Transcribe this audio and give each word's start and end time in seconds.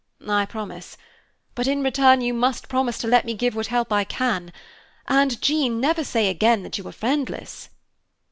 "I 0.27 0.47
promise; 0.47 0.97
but 1.53 1.67
in 1.67 1.83
return 1.83 2.21
you 2.21 2.33
must 2.33 2.67
promise 2.67 2.97
to 2.97 3.07
let 3.07 3.23
me 3.23 3.35
give 3.35 3.55
what 3.55 3.67
help 3.67 3.93
I 3.93 4.03
can; 4.03 4.51
and, 5.07 5.39
Jean, 5.43 5.79
never 5.79 6.03
say 6.03 6.27
again 6.27 6.63
that 6.63 6.79
you 6.79 6.87
are 6.87 6.91
friendless." 6.91 7.69